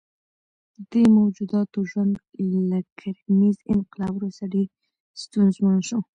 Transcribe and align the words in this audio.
دې 0.91 1.03
موجوداتو 1.17 1.79
ژوند 1.89 2.13
له 2.69 2.79
کرنیز 2.99 3.57
انقلاب 3.73 4.13
وروسته 4.15 4.43
ډېر 4.53 4.67
ستونزمن 5.23 5.77
شو. 5.87 5.99